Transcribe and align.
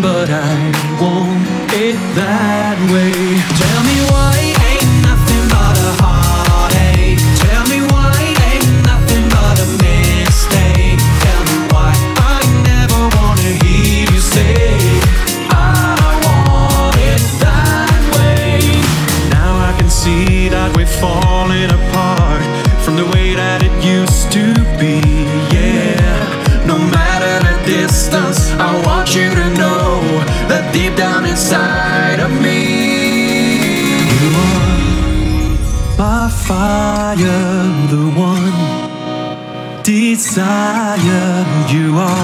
but 0.00 0.30
I 0.30 0.72
want 1.00 1.46
it 1.72 1.98
that 2.16 2.78
way. 2.90 3.73
Desire. 40.34 41.46
You 41.70 41.96
are. 41.96 42.23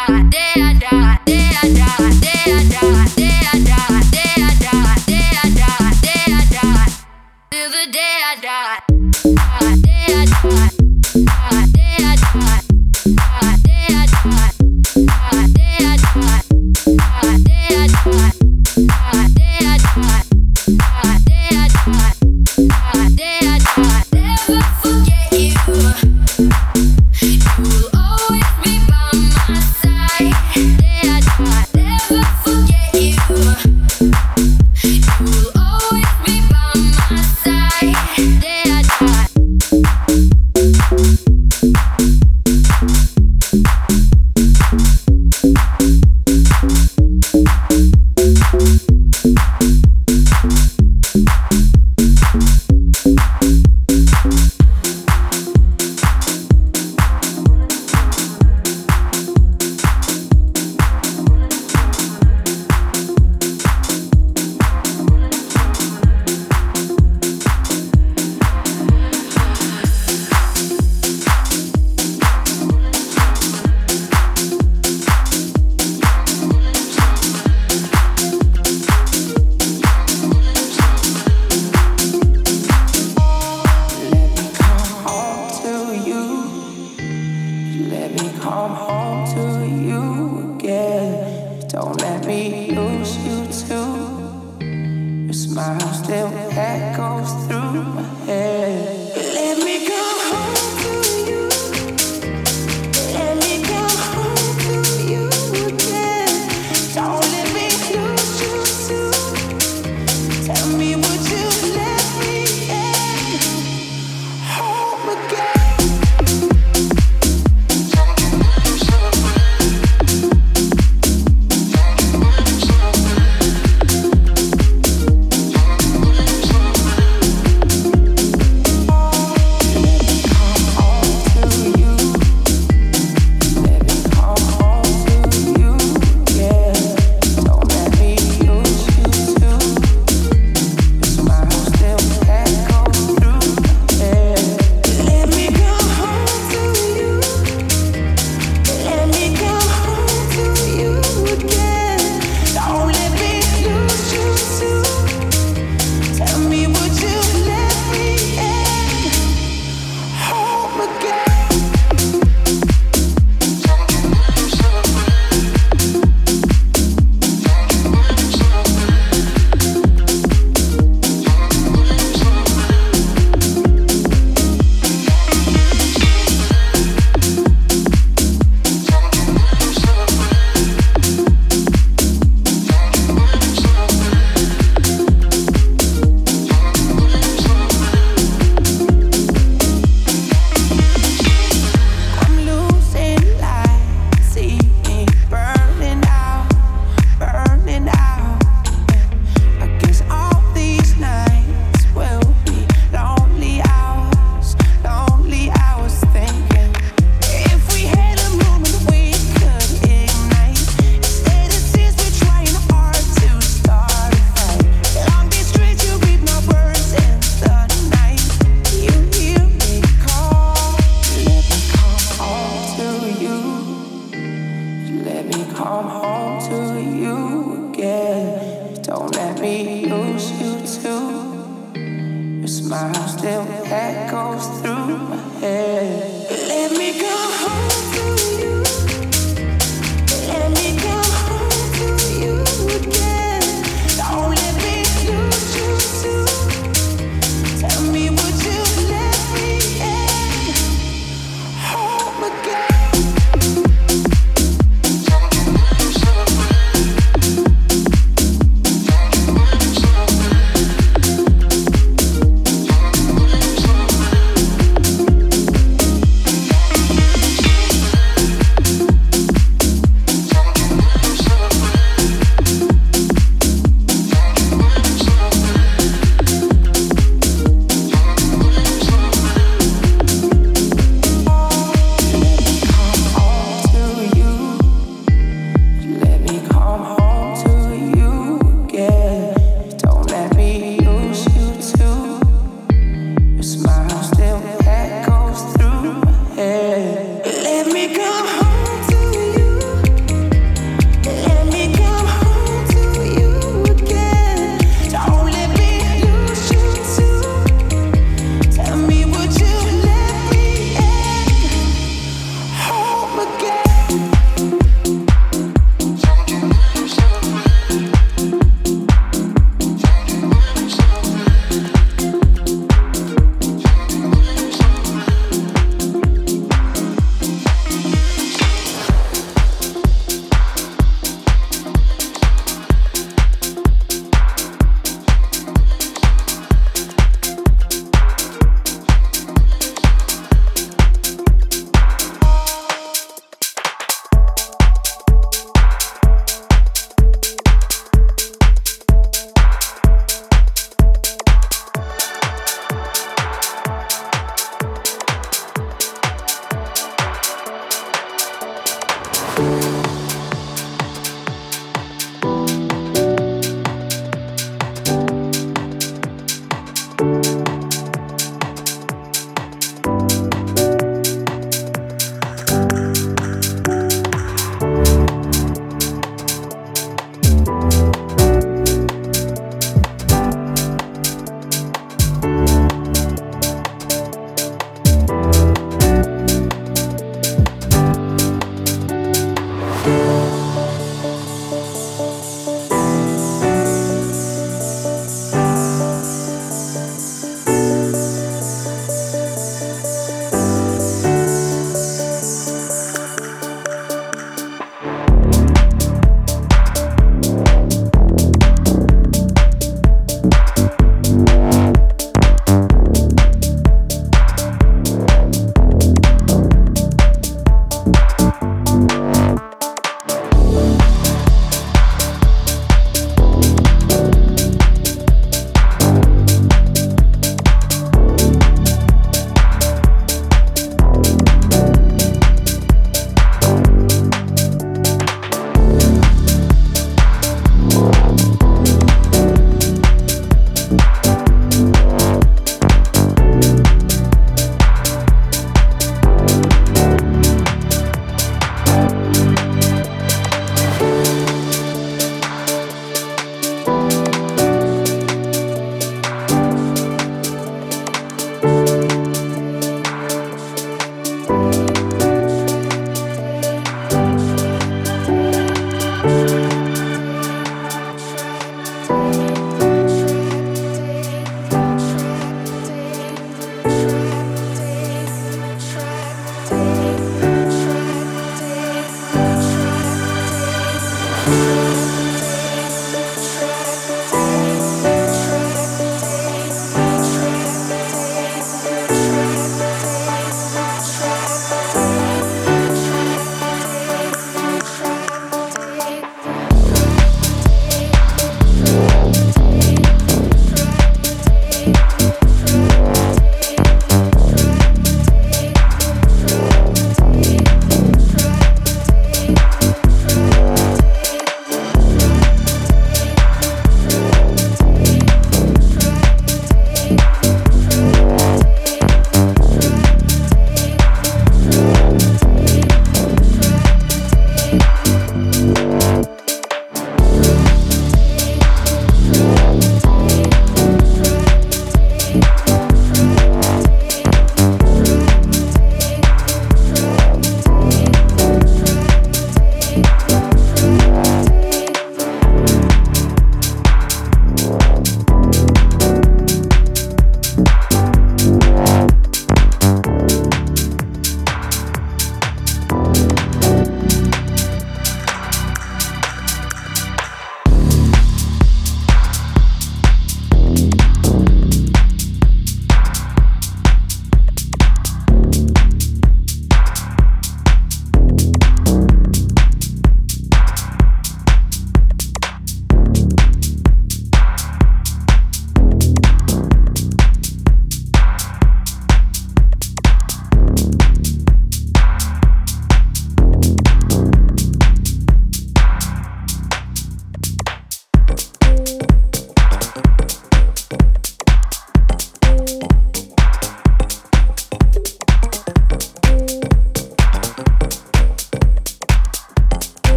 Your 95.31 95.37
smile 95.37 95.93
still 95.93 96.27
echoes 96.27 97.31
through 97.47 97.83
my 97.83 98.01
head. 98.25 99.15
Let 99.33 99.57
me 99.59 99.87
go. 99.87 99.90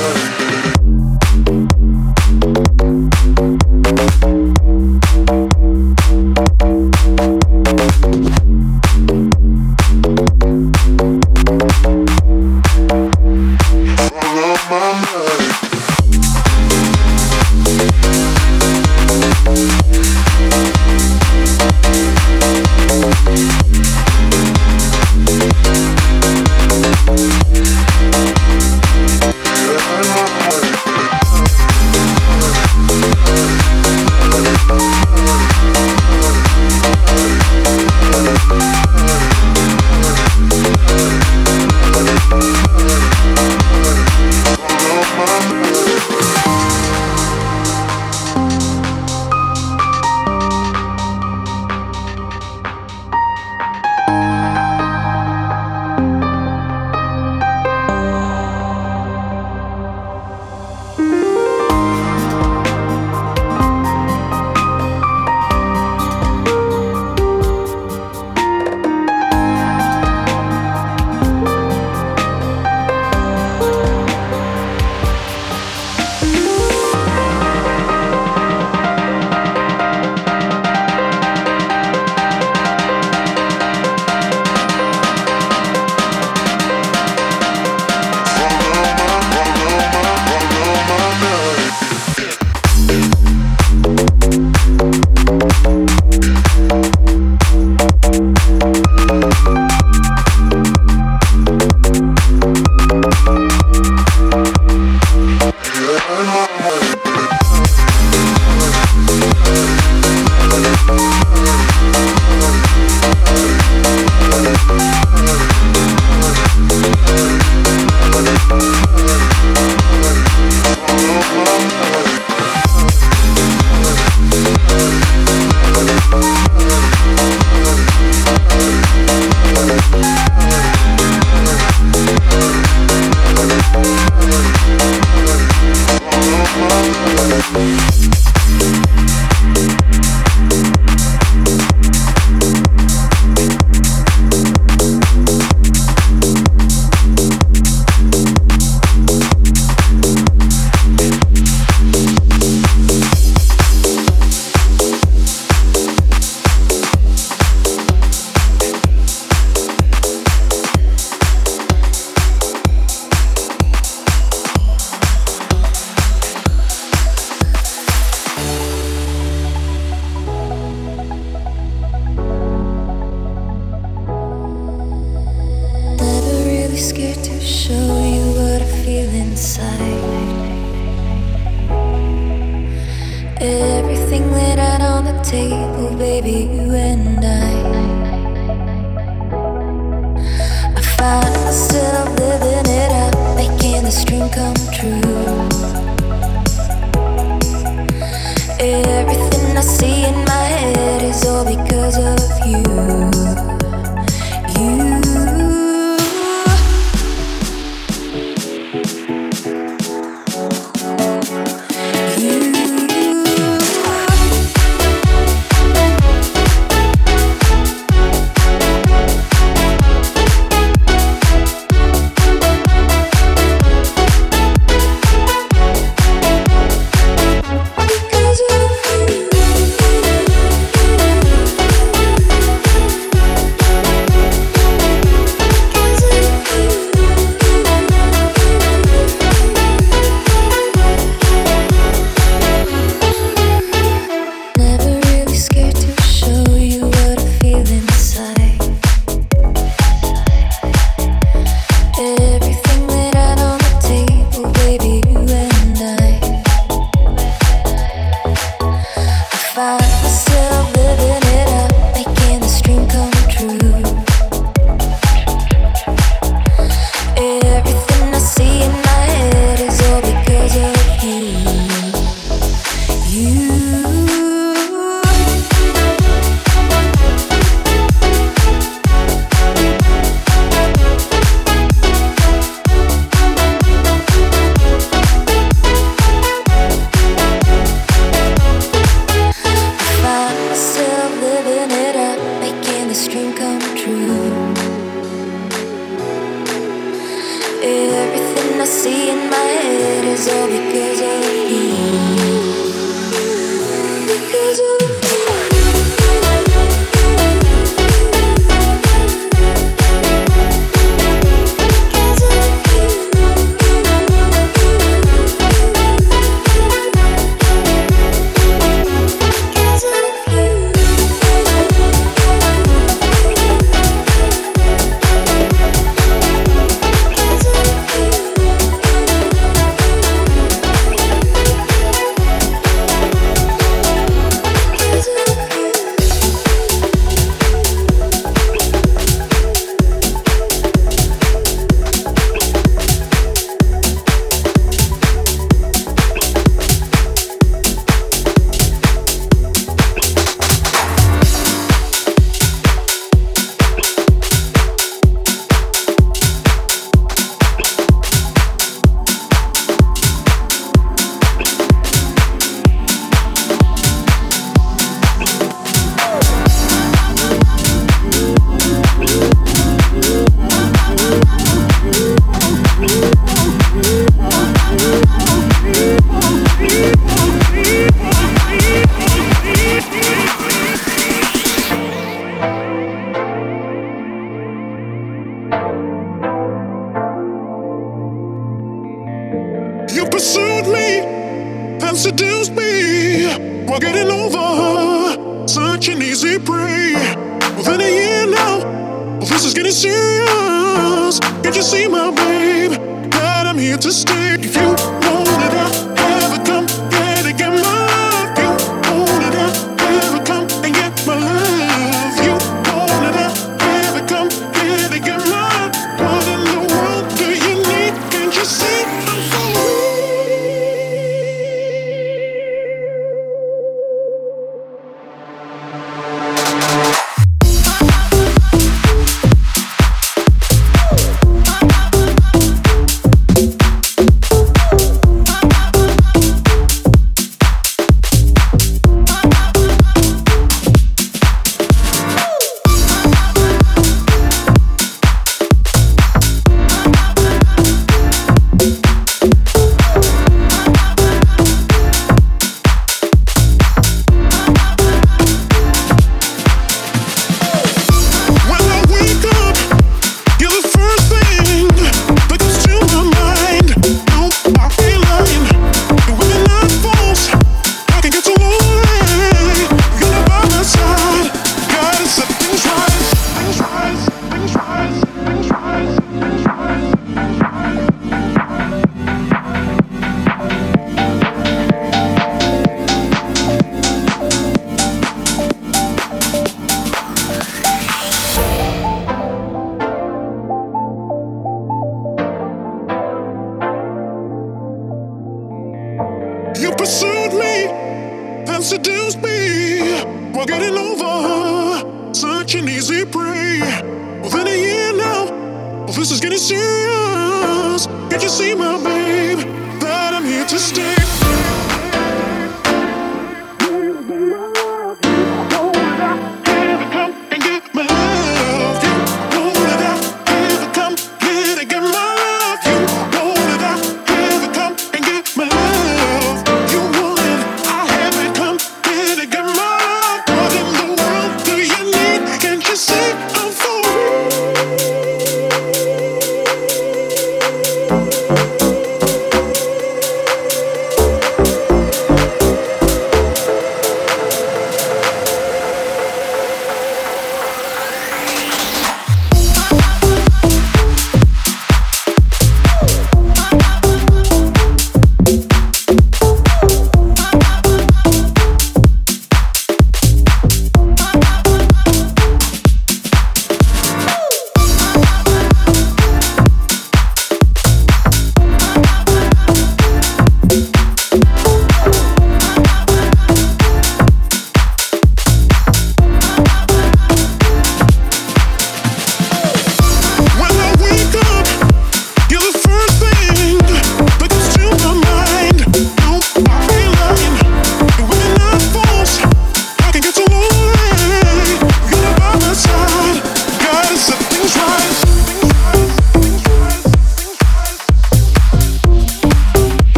world. 0.00 0.39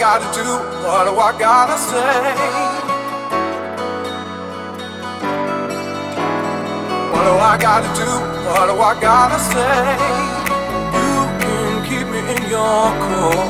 gotta 0.00 0.24
do? 0.32 0.48
What 0.88 1.04
do 1.04 1.12
I 1.20 1.38
gotta 1.38 1.76
say? 1.76 2.16
What 7.12 7.24
do 7.28 7.32
I 7.36 7.58
gotta 7.60 7.90
do? 8.00 8.08
What 8.48 8.66
do 8.70 8.80
I 8.80 8.98
gotta 8.98 9.38
say? 9.52 9.76
You 10.96 11.16
can 11.42 11.84
keep 11.84 12.06
me 12.08 12.20
in 12.32 12.48
your 12.48 12.88
core. 13.04 13.44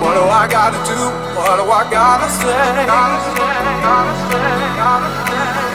What 0.00 0.14
do 0.16 0.24
I 0.24 0.48
gotta 0.50 0.80
do? 0.88 1.00
What 1.36 1.56
do 1.60 1.70
I 1.70 1.84
gotta 1.90 2.28
say? 2.30 2.86
Gotta 2.86 3.20
say, 3.36 3.68
gotta 3.84 4.14
say, 4.32 4.48
gotta 4.80 5.10
say. 5.30 5.67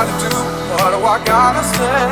Gotta 0.00 0.30
do? 0.30 0.36
What 0.80 0.90
do 0.92 0.98
I 1.04 1.24
gotta 1.24 1.62
say? 1.62 2.08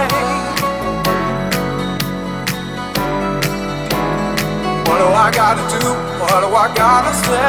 What 4.87 4.99
do 4.99 5.07
I 5.07 5.31
gotta 5.33 5.65
do? 5.73 5.89
What 6.21 6.41
do 6.45 6.49
I 6.55 6.69
gotta 6.75 7.13
say? 7.25 7.49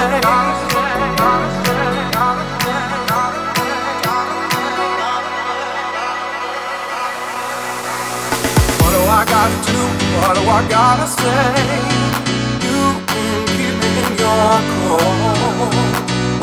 What 8.80 8.92
do 8.96 9.02
I 9.10 9.26
gotta 9.34 9.58
do? 9.68 9.80
What 10.22 10.34
do 10.38 10.44
I 10.48 10.62
gotta 10.70 11.08
say? 11.20 11.44
You 12.66 12.80
can 13.10 13.46
keep 13.52 13.74
me 13.82 13.90
in 14.04 14.12
your 14.24 14.52
core. 14.88 15.49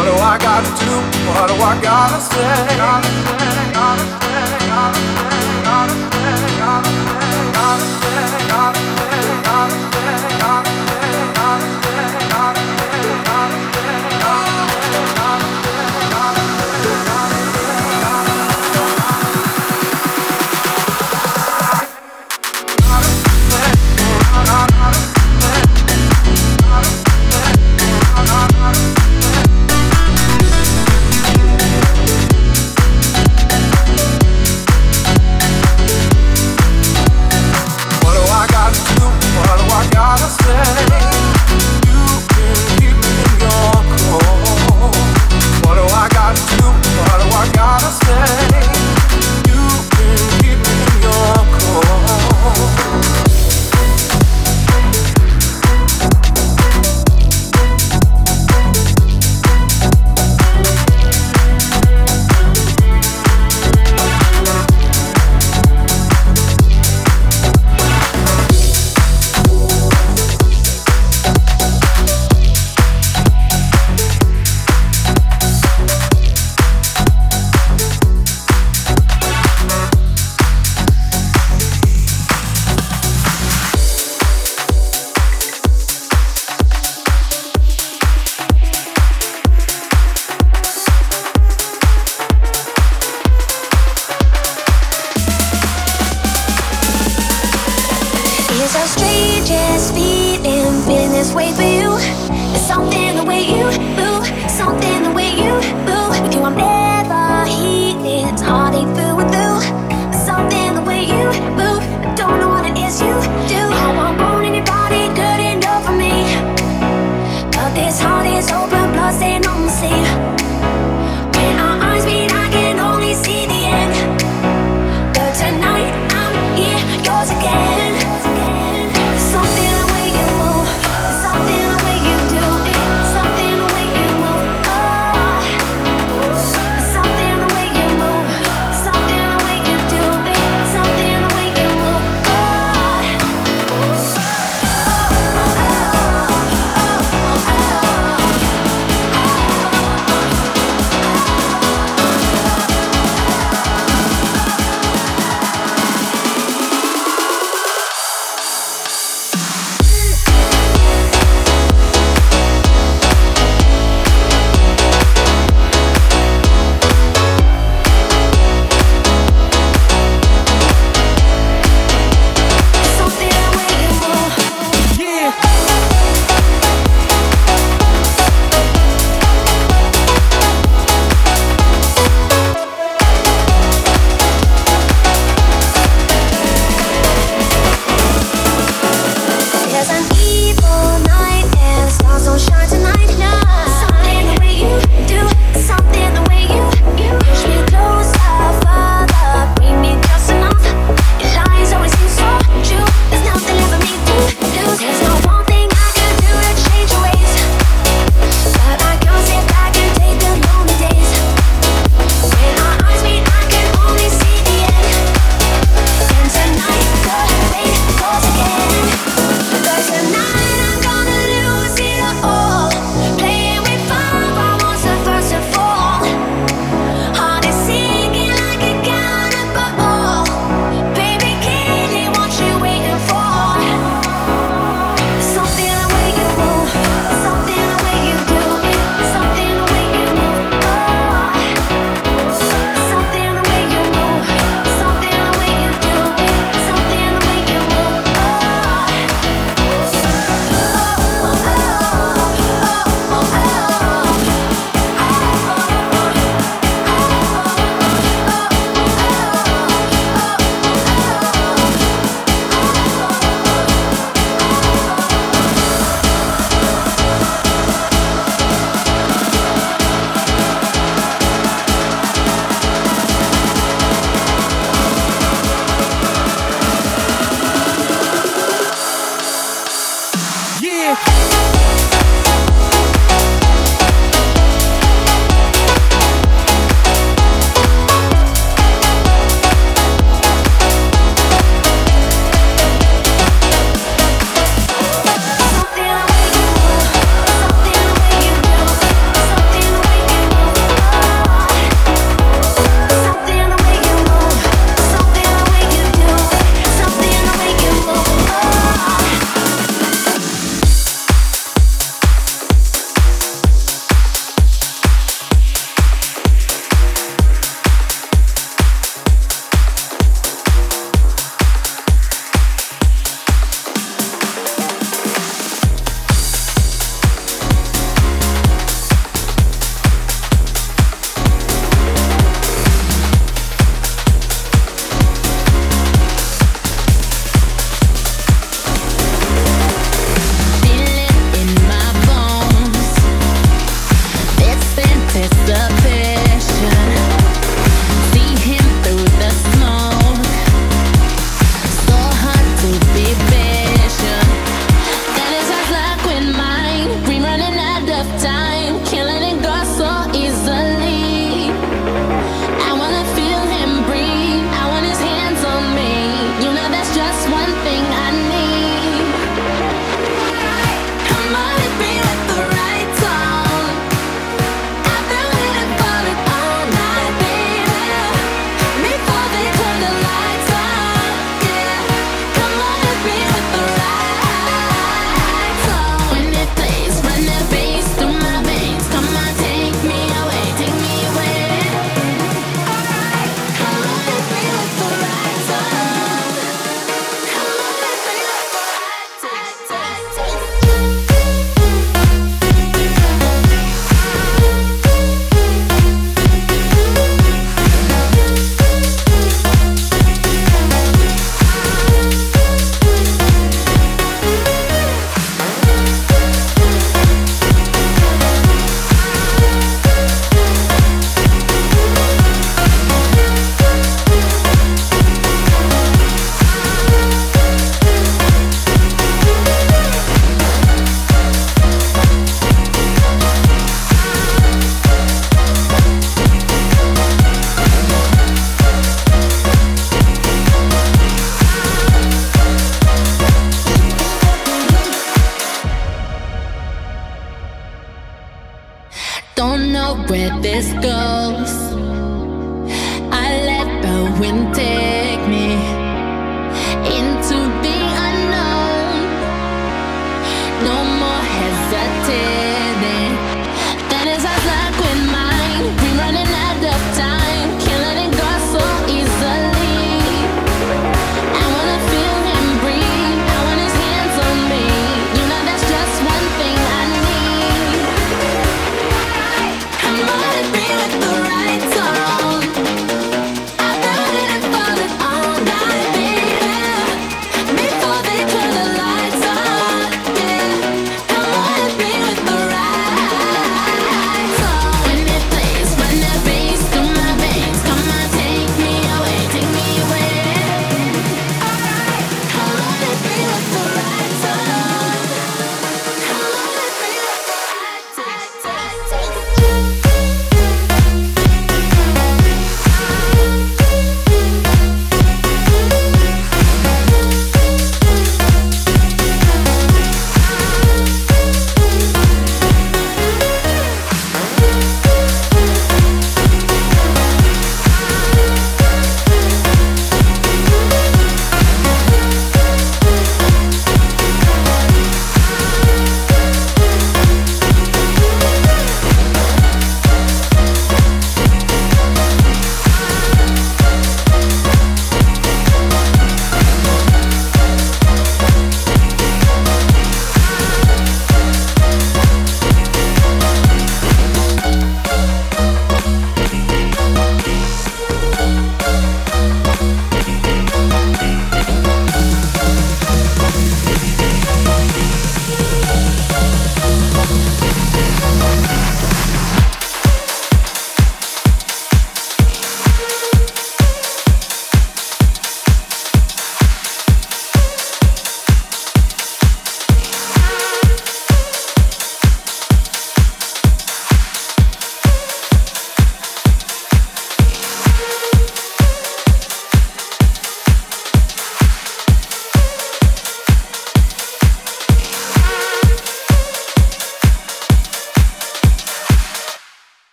What 0.00 0.06
do 0.06 0.14
I 0.14 0.38
gotta 0.38 0.70
do? 0.80 0.92
What 1.28 1.48
do 1.48 1.54
I 1.60 1.78
gotta 1.82 2.20
say? 2.22 2.78
Gotta 2.78 3.04
say, 3.04 3.68
gotta 3.76 4.00
say, 4.00 4.64
gotta 4.64 4.96
say, 4.96 5.52
gotta 5.60 5.92
say, 5.92 6.56
gotta 6.56 6.80
say, 6.80 7.28
gotta 7.52 7.84
say, 8.00 8.48
gotta 8.48 8.80
say, 8.80 8.80
gotta 8.80 8.80
say, 8.80 9.44
gotta 9.44 9.76
say, 9.92 10.40
gotta 10.40 10.64
say, 10.80 11.36
gotta 11.36 11.68
say, 11.84 12.28
gotta 12.32 12.89